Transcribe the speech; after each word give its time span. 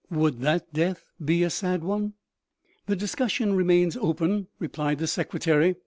Would 0.09 0.39
that 0.39 0.73
death 0.73 1.11
be 1.23 1.43
a 1.43 1.51
sad 1.51 1.83
one?"" 1.83 2.13
The 2.87 2.95
discussion 2.95 3.53
remains 3.53 3.95
open," 3.95 4.47
replied 4.57 4.97
the 4.97 5.05
secretary. 5.05 5.75